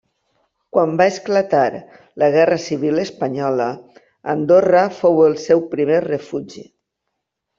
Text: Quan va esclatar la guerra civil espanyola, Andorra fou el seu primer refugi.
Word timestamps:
Quan 0.75 0.93
va 1.01 1.05
esclatar 1.11 1.65
la 2.23 2.29
guerra 2.37 2.57
civil 2.63 3.03
espanyola, 3.03 3.67
Andorra 4.35 4.83
fou 5.01 5.23
el 5.29 5.39
seu 5.47 5.63
primer 5.77 6.01
refugi. 6.09 6.65